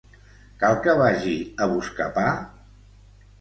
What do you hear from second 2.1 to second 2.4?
pa?